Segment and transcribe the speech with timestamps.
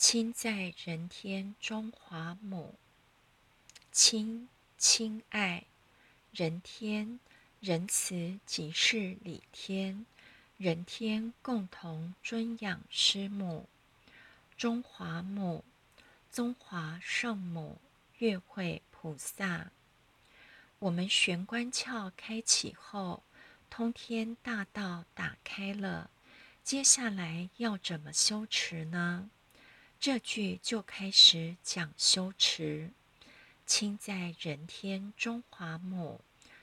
[0.00, 2.74] 亲在人天中华母，
[3.92, 5.64] 亲亲爱
[6.32, 7.20] 人天
[7.60, 10.06] 仁慈即是礼天，
[10.56, 13.68] 人天共同尊养师母，
[14.56, 15.62] 中华母，
[16.32, 17.78] 中华圣母，
[18.20, 19.70] 月会菩萨。
[20.78, 23.22] 我们玄关窍开启后，
[23.68, 26.08] 通天大道打开了，
[26.64, 29.28] 接下来要怎么修持呢？
[30.00, 32.88] 这句就开始讲修持，
[33.66, 36.22] 亲在人天中华母。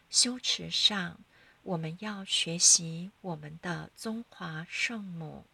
[0.10, 1.20] 修持上，
[1.62, 5.46] 我们要学习我们的中华圣母，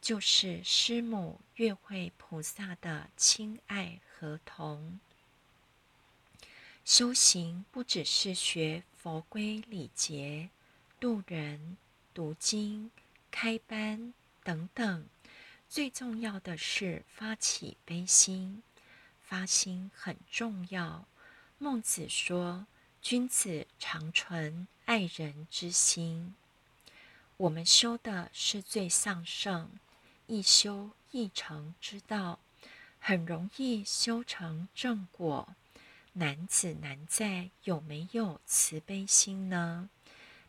[0.00, 4.98] 就是师母月慧菩萨的亲爱和同。
[6.86, 10.48] 修行不只是学佛规礼节、
[10.98, 11.76] 度人、
[12.14, 12.90] 读经、
[13.30, 15.04] 开班等等。
[15.68, 18.62] 最重要的是发起悲心，
[19.20, 21.06] 发心很重要。
[21.58, 22.66] 孟子说
[23.02, 26.34] ：“君子常存爱人之心。”
[27.36, 29.70] 我们修的是最上圣、
[30.26, 32.38] 一修一成之道，
[32.98, 35.48] 很容易修成正果。
[36.14, 39.90] 男子难在有没有慈悲心呢？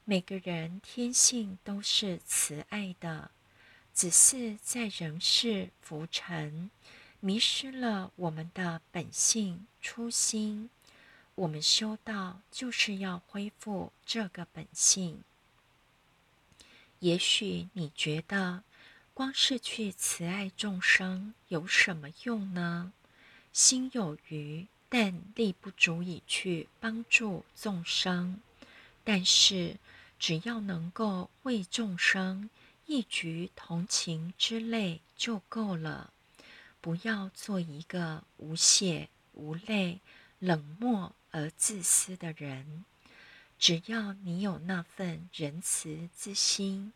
[0.05, 3.31] 每个人天性都是慈爱的。
[3.97, 6.69] 只是在人世浮沉，
[7.19, 10.69] 迷失了我们的本性初心。
[11.33, 15.23] 我们修道就是要恢复这个本性。
[16.99, 18.61] 也许你觉得，
[19.15, 22.93] 光是去慈爱众生有什么用呢？
[23.51, 28.39] 心有余，但力不足以去帮助众生。
[29.03, 29.77] 但是，
[30.19, 32.51] 只要能够为众生，
[32.87, 36.11] 一局同情之泪就够了，
[36.79, 39.99] 不要做一个无血无泪、
[40.39, 42.85] 冷漠而自私的人。
[43.59, 46.93] 只要你有那份仁慈之心，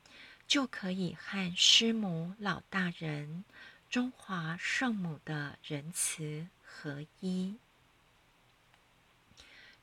[0.48, 3.44] 就可以和师母老大人、
[3.90, 7.58] 中华圣母的仁慈合一。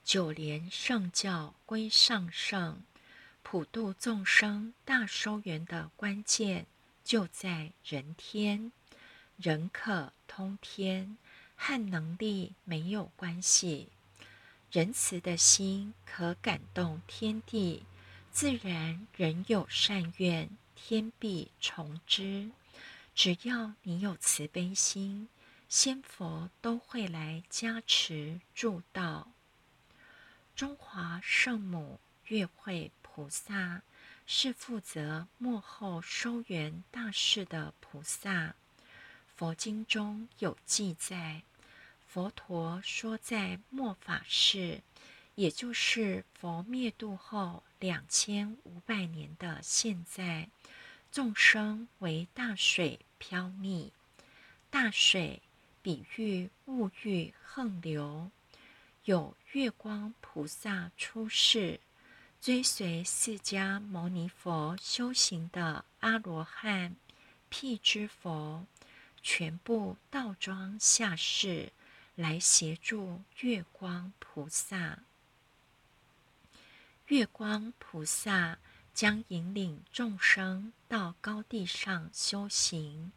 [0.02, 2.82] 九莲圣教归上圣。
[3.50, 6.66] 普度众生、大收圆的关键
[7.02, 8.70] 就在人天，
[9.38, 11.16] 人可通天，
[11.56, 13.88] 和能力没有关系。
[14.70, 17.86] 仁慈的心可感动天地，
[18.30, 22.50] 自然人有善愿，天必从之。
[23.14, 25.30] 只要你有慈悲心，
[25.70, 29.32] 仙佛都会来加持助道。
[30.54, 32.92] 中华圣母月会。
[33.18, 33.82] 菩萨
[34.26, 38.54] 是负责幕后收圆大事的菩萨。
[39.34, 41.42] 佛经中有记载，
[42.06, 44.82] 佛陀说，在末法世，
[45.34, 50.48] 也就是佛灭度后两千五百年的现在，
[51.10, 53.90] 众生为大水飘溺。
[54.70, 55.42] 大水
[55.82, 58.30] 比喻物欲横流，
[59.06, 61.80] 有月光菩萨出世。
[62.40, 66.94] 追随释迦牟尼佛修行的阿罗汉、
[67.48, 68.64] 辟支佛，
[69.20, 71.72] 全部倒装下世
[72.14, 75.00] 来协助月光菩萨。
[77.08, 78.58] 月光菩萨
[78.94, 83.10] 将引领众生到高地上修行，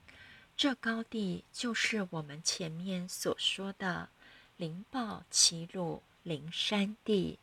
[0.57, 4.09] 这高地就是我们前面所说的
[4.57, 7.37] 灵宝齐鲁灵山地。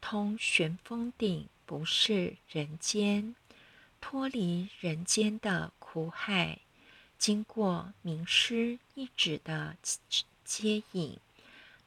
[0.00, 3.36] 通玄峰顶不是人间，
[4.00, 6.58] 脱离人间的苦海，
[7.18, 9.76] 经过名师一指的
[10.44, 11.18] 接引，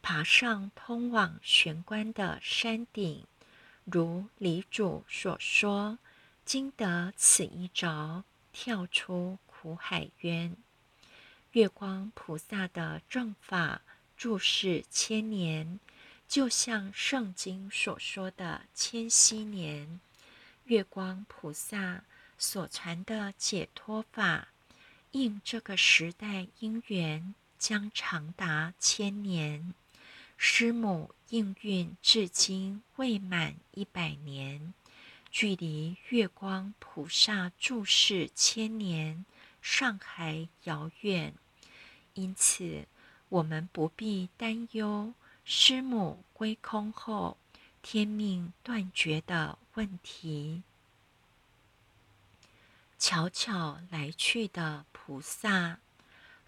[0.01, 3.25] 爬上通往玄关的山顶。
[3.83, 5.97] 如李主所说
[6.45, 8.23] ：“经得此一着，
[8.53, 10.55] 跳出苦海渊。”
[11.51, 13.81] 月光菩萨的正法
[14.15, 15.79] 注释千年。
[16.33, 19.99] 就像圣经所说的千禧年，
[20.65, 22.05] 月光菩萨
[22.39, 24.47] 所传的解脱法，
[25.11, 29.75] 应这个时代因缘，将长达千年。
[30.35, 34.73] 师母应运至今未满一百年，
[35.29, 39.23] 距离月光菩萨住世千年
[39.61, 41.35] 尚还遥远，
[42.15, 42.87] 因此
[43.29, 45.13] 我们不必担忧。
[45.45, 47.37] 师母归空后，
[47.81, 50.63] 天命断绝的问题。
[52.97, 55.79] 悄悄来去的菩萨，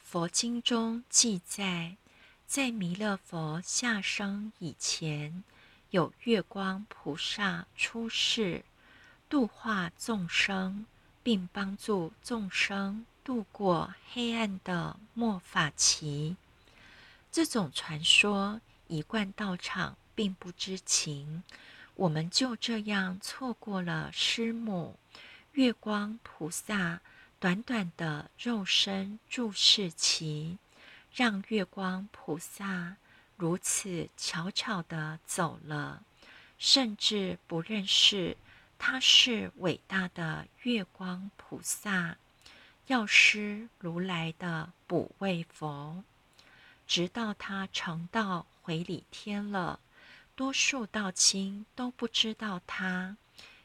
[0.02, 1.98] 佛经中记载，
[2.48, 5.44] 在弥勒佛下生以前，
[5.90, 8.64] 有月光菩萨出世，
[9.28, 10.86] 度化众生，
[11.22, 16.38] 并帮助众生度过黑暗的末法期。
[17.30, 21.44] 这种传说，一贯道场并不知情。
[21.96, 25.00] 我们就这样错过了师母
[25.54, 27.00] 月光菩萨
[27.40, 30.58] 短短的肉身注视期，
[31.14, 32.98] 让月光菩萨
[33.38, 36.04] 如此悄悄的走了，
[36.58, 38.36] 甚至不认识
[38.78, 42.18] 他是伟大的月光菩萨，
[42.88, 46.04] 药师如来的补位佛，
[46.88, 49.80] 直到他成道回礼天了。
[50.36, 53.18] 多数道亲都不知道他，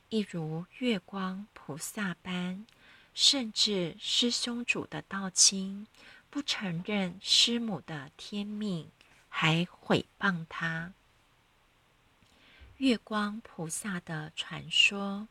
[0.09, 2.65] 一如月光菩萨般，
[3.13, 5.87] 甚至师兄主的道亲
[6.31, 8.89] 不承认师母的天命，
[9.29, 10.93] 还毁谤他。
[12.77, 15.27] 月光菩萨的传说，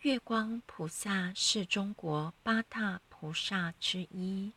[0.00, 4.52] 月光菩萨是中国八大菩萨之一，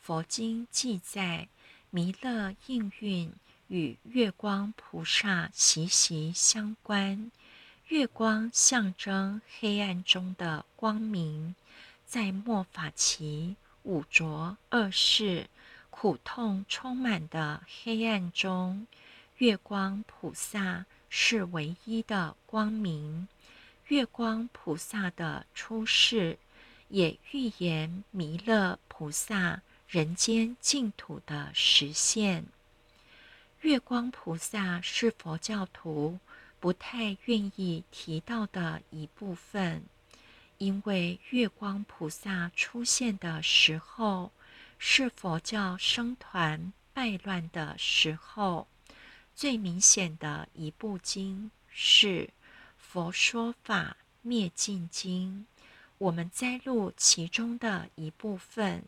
[0.00, 1.48] 佛经记载
[1.90, 3.32] 弥勒应运。
[3.68, 7.30] 与月光菩萨息息相关。
[7.86, 11.54] 月光象征黑暗中的光明，
[12.04, 13.54] 在末法期
[13.84, 15.46] 五浊恶世、
[15.88, 18.88] 苦痛充满的黑暗中，
[19.38, 23.28] 月光菩萨是唯一的光明。
[23.86, 26.38] 月光菩萨的出世，
[26.88, 32.46] 也预言弥勒菩萨人间净土的实现。
[33.62, 36.20] 月光菩萨是佛教徒
[36.60, 39.82] 不太愿意提到的一部分，
[40.58, 44.30] 因为月光菩萨出现的时候
[44.78, 48.68] 是佛教僧团败乱的时候。
[49.34, 52.26] 最明显的一部经是
[52.78, 55.46] 《佛说法灭尽经》，
[55.98, 58.84] 我们摘录其中的一部分，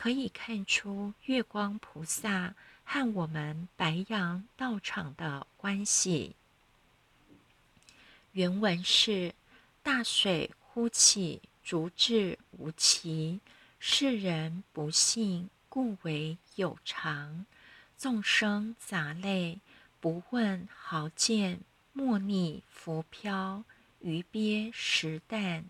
[0.00, 2.54] 可以看出月光菩萨。
[2.90, 6.34] 和我们白羊道场的关系。
[8.32, 9.34] 原文是：
[9.82, 13.40] 大水忽起，逐至无期。
[13.78, 17.44] 世人不信，故为有常。
[17.98, 19.60] 众生杂类，
[20.00, 21.60] 不问豪贱，
[21.92, 23.64] 莫逆浮漂，
[24.00, 25.64] 鱼鳖石旦。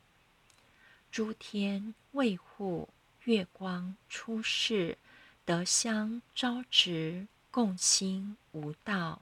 [1.11, 2.89] 诸天卫护，
[3.29, 4.97] 月光出世。
[5.45, 9.21] 德香昭直，共心无道。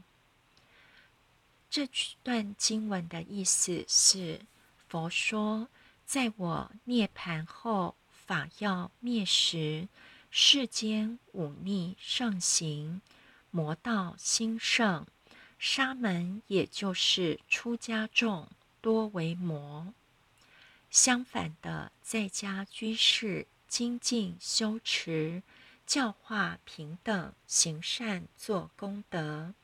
[1.69, 1.88] 这
[2.23, 4.43] 段经文的意思是：
[4.88, 5.69] 佛说，
[6.05, 9.88] 在我涅盘后，法要灭时，
[10.31, 13.00] 世间忤逆盛行，
[13.50, 15.05] 魔道兴盛，
[15.59, 18.49] 沙门也就是出家众
[18.81, 19.93] 多为魔。
[20.93, 25.42] 相反的，在家居士精进修持。
[25.86, 29.54] 教化平等，行善做功德。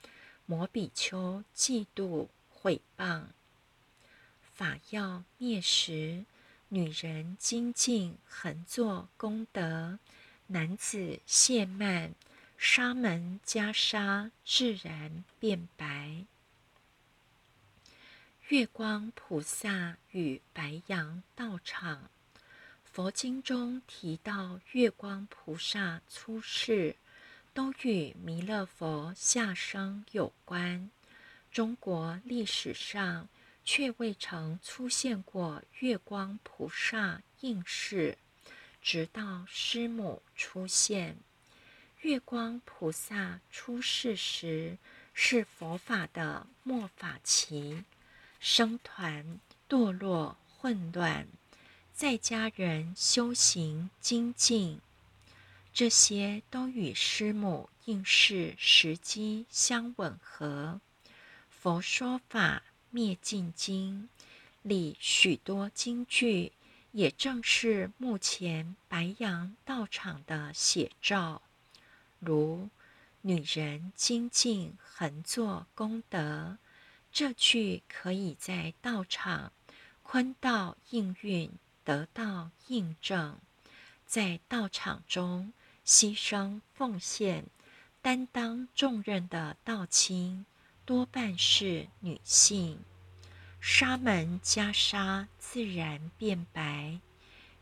[0.46, 3.24] 摩比丘嫉妒毁谤，
[4.40, 6.24] 法要灭时，
[6.68, 9.98] 女人精进恒做功德，
[10.46, 12.14] 男子懈慢，
[12.56, 16.24] 沙门袈裟自然变白。
[18.48, 22.10] 月光菩萨与白羊道场。
[22.92, 26.94] 佛经中提到月光菩萨出世，
[27.54, 30.90] 都与弥勒佛下生有关。
[31.50, 33.30] 中国历史上
[33.64, 38.18] 却未曾出现过月光菩萨应世，
[38.82, 41.16] 直到师母出现。
[42.02, 44.76] 月光菩萨出世时
[45.14, 47.84] 是佛法的末法期，
[48.38, 51.26] 僧团堕落混乱。
[52.02, 54.80] 在家人修行精进，
[55.72, 60.80] 这些都与师母应世时机相吻合。
[61.48, 64.08] 佛说法灭尽经
[64.62, 66.50] 里许多经句，
[66.90, 71.40] 也正是目前白羊道场的写照。
[72.18, 72.68] 如
[73.22, 76.58] “女人精进恒做功德”
[77.12, 79.52] 这句，可以在道场
[80.02, 81.48] 坤道应运。
[81.84, 83.38] 得到印证，
[84.06, 85.52] 在道场中
[85.84, 87.46] 牺牲奉献、
[88.00, 90.46] 担当重任的道亲
[90.84, 92.80] 多半是女性。
[93.60, 96.98] 沙门袈裟自然变白，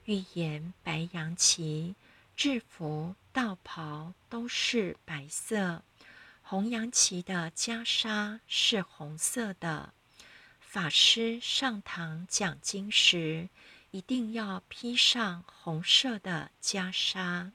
[0.05, 1.95] 预言白羊旗
[2.35, 5.83] 制服、道袍都是白色，
[6.43, 9.93] 红扬旗的袈裟是红色的。
[10.59, 13.51] 法师上堂讲经时，
[13.91, 17.51] 一定要披上红色的袈裟。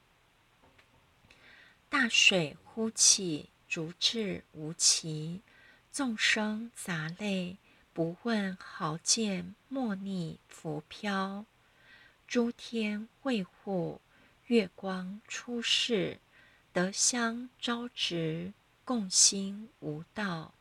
[1.90, 5.42] 大水忽起，竹至无奇，
[5.94, 7.58] 众生杂类，
[7.94, 11.46] 不问豪贱，莫逆浮漂。
[12.28, 14.02] 诸天卫护，
[14.48, 16.20] 月光出世，
[16.74, 18.52] 德香昭直，
[18.84, 20.54] 共心无道。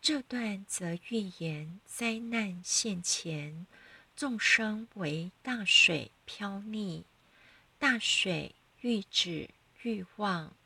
[0.00, 3.66] 这段则预言灾难现前，
[4.16, 7.04] 众生为大水漂溺。
[7.78, 9.50] 大水欲指
[9.82, 10.56] 欲望，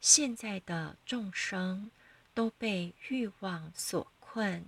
[0.00, 1.92] 现在的众生
[2.34, 4.66] 都被欲望所困，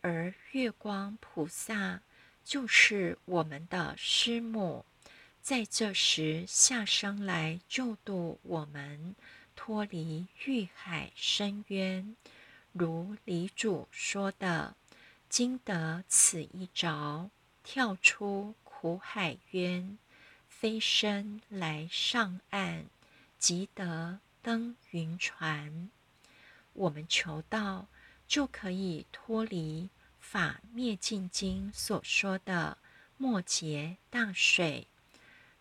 [0.00, 2.00] 而月光菩萨
[2.44, 4.84] 就是我们的师母，
[5.42, 9.16] 在这时下生来救度我们，
[9.56, 12.14] 脱离欲海深渊。
[12.70, 14.76] 如李主说的
[15.28, 17.30] ：“今得此一着，
[17.64, 19.98] 跳出苦海渊，
[20.48, 22.84] 飞身来上岸，
[23.38, 25.90] 即得登云船。”
[26.74, 27.86] 我们求道，
[28.28, 29.84] 就可以脱离
[30.20, 32.76] 《法灭尽经》所说的
[33.16, 34.86] 末劫大水，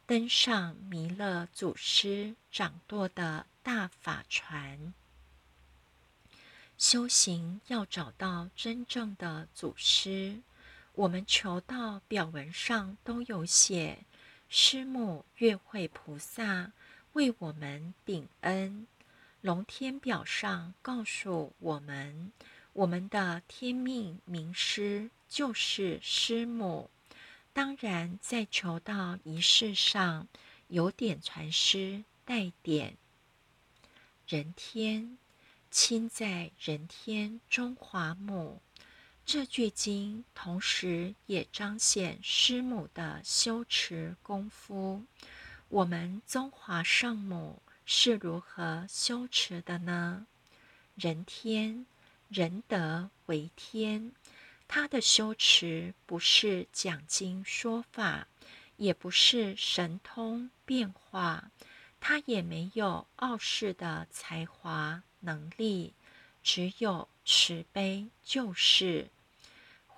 [0.05, 4.93] 登上弥勒祖师掌舵的大法船。
[6.77, 10.41] 修行要找到真正的祖师，
[10.95, 14.05] 我们求道表文上都有写，
[14.47, 16.71] 师母月慧菩萨
[17.13, 18.85] 为我们禀恩，
[19.41, 22.31] 龙天表上告诉我们，
[22.73, 26.89] 我们的天命名师就是师母。
[27.53, 30.27] 当然，在求道仪式上
[30.67, 32.95] 有点传师带点
[34.27, 35.17] 人天。
[35.75, 38.61] 亲在人天中华母，
[39.25, 45.03] 这句经同时也彰显师母的修持功夫。
[45.69, 50.27] 我们中华圣母是如何修持的呢？
[50.95, 51.85] 人天，
[52.27, 54.11] 仁德为天。
[54.67, 58.27] 她的修持不是讲经说法，
[58.77, 61.49] 也不是神通变化，
[61.99, 65.01] 她也没有傲世的才华。
[65.21, 65.93] 能力
[66.43, 69.09] 只有慈悲，就是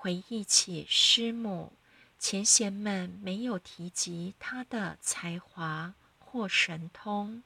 [0.05, 1.73] 回忆起师母，
[2.19, 7.41] 前贤们没有提及他的才华或神通，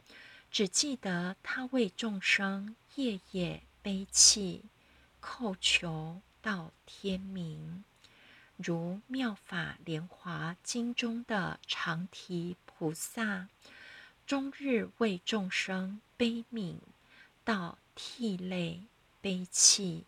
[0.51, 4.65] 只记得他为众生夜夜悲泣，
[5.21, 7.85] 叩求到天明，
[8.57, 13.47] 如《妙法莲华经》中的长提菩萨，
[14.27, 16.75] 终日为众生悲悯。
[17.45, 18.81] 到涕泪
[19.21, 20.03] 悲泣。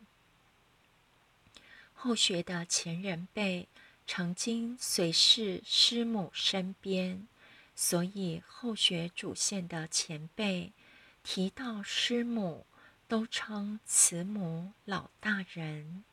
[2.04, 3.68] 后学的前人辈
[4.08, 7.28] 曾经随侍师母身边，
[7.76, 10.72] 所以后学主线的前辈
[11.22, 12.66] 提到师母，
[13.08, 16.04] 都称慈母老大人。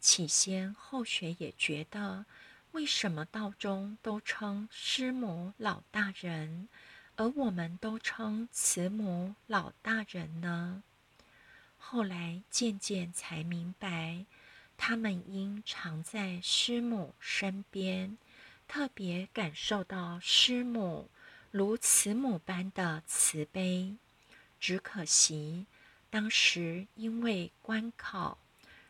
[0.00, 2.26] 起先后学也觉得，
[2.72, 6.66] 为什么道中都称师母老大人？
[7.14, 10.82] 而我们都称慈母老大人呢。
[11.78, 14.24] 后来渐渐才明白，
[14.82, 18.16] 他们因常在师母身边，
[18.66, 21.10] 特别感受到师母
[21.50, 23.94] 如慈母般的慈悲。
[24.58, 25.66] 只可惜，
[26.08, 28.38] 当时因为关考，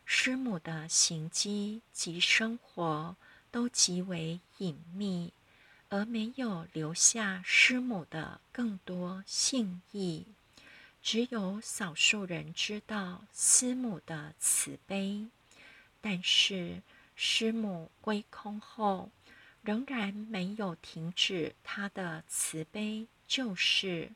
[0.05, 3.17] 师母的行迹及生活
[3.51, 5.33] 都极为隐秘。
[5.89, 10.25] 而没有留下师母的更多信意，
[11.03, 15.27] 只有少数人知道师母的慈悲。
[16.01, 16.81] 但是
[17.15, 19.09] 师母归空后，
[19.61, 24.11] 仍然没有停止他的慈悲，就是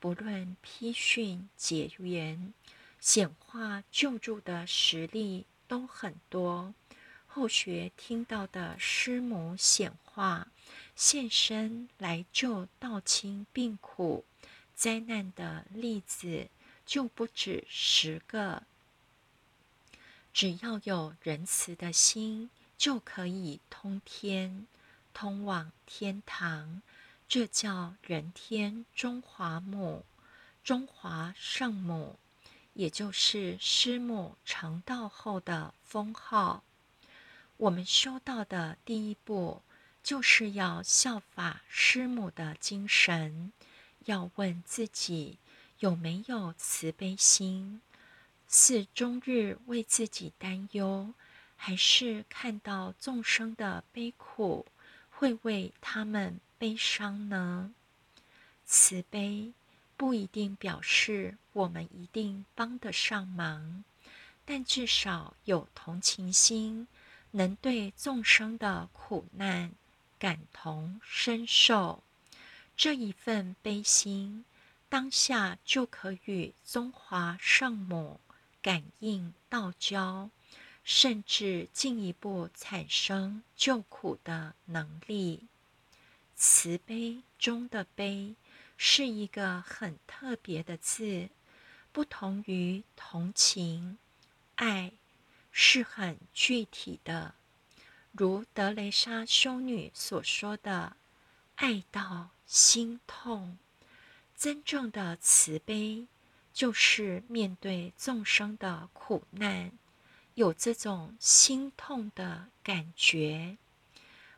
[0.00, 2.52] 不论批训结缘、
[2.98, 6.74] 显化救助的实力都很多。
[7.26, 10.48] 后学听到的师母显化。
[10.94, 14.24] 现身来救道亲病苦
[14.74, 16.48] 灾难的例子
[16.84, 18.64] 就不止十个。
[20.38, 24.68] 只要有仁慈的心，就可以通天，
[25.12, 26.80] 通往天堂。
[27.26, 30.04] 这叫人天中华母，
[30.62, 32.20] 中华圣母，
[32.74, 36.62] 也就是师母成道后的封号。
[37.56, 39.62] 我们修道的第一步。
[40.04, 43.52] 就是要效法师母的精神，
[44.04, 45.38] 要问自己
[45.80, 47.82] 有没有慈悲心，
[48.48, 51.12] 是终日为自己担忧，
[51.56, 54.66] 还是看到众生的悲苦，
[55.10, 57.72] 会为他们悲伤呢？
[58.64, 59.52] 慈悲
[59.96, 63.84] 不一定表示我们一定帮得上忙，
[64.44, 66.88] 但至少有同情心，
[67.32, 69.72] 能对众生的苦难
[70.18, 72.02] 感同身受。
[72.76, 74.44] 这一份悲心，
[74.88, 78.20] 当下就可与中华圣母
[78.62, 80.30] 感应道交，
[80.84, 85.46] 甚至进一步产生救苦的能力。
[86.36, 88.34] 慈悲中的悲。
[88.80, 91.30] 是一个很特别的字，
[91.90, 93.98] 不同于同情、
[94.54, 94.92] 爱，
[95.50, 97.34] 是很具体的。
[98.12, 100.96] 如德雷莎修女所说的
[101.56, 103.58] ：“爱到心痛。”
[104.38, 106.06] 真正的慈悲，
[106.58, 109.70] 就是面对众生的苦难，
[110.34, 113.56] 有这种心痛的感觉，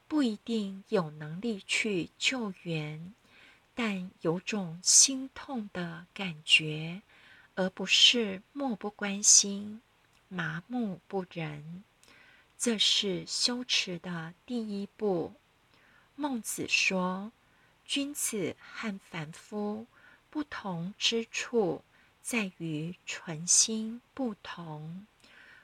[0.06, 3.14] 不一定有能力去救援。
[3.74, 7.00] 但有种心痛的感觉，
[7.54, 9.80] 而不是漠不关心、
[10.28, 11.82] 麻木不仁。
[12.58, 15.32] 这是修持的第一步。
[16.16, 17.32] 孟子说
[17.86, 19.86] ：“君子和凡夫
[20.28, 21.82] 不同之处，
[22.30, 25.04] 在于纯心不同，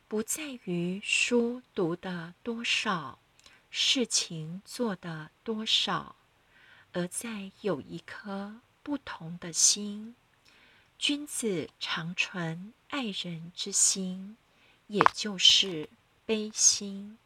[0.09, 3.21] 不在于书读的多少，
[3.71, 6.17] 事情做的多少。”
[6.93, 10.17] 而在有一颗不同的心，
[10.99, 14.37] 君子常存爱人之心，
[14.89, 15.89] 也就是
[16.25, 17.17] 悲心。